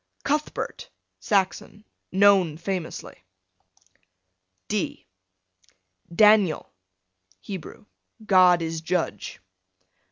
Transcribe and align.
Cuthbert, 0.23 0.89
Saxon, 1.19 1.85
known 2.11 2.57
famously. 2.57 3.23
D 4.67 5.05
Daniel, 6.11 6.71
Hebrew, 7.39 7.85
God 8.25 8.63
is 8.63 8.81
judge. 8.81 9.41